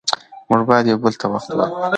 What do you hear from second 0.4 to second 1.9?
موږ باید یو بل ته وخت ورکړو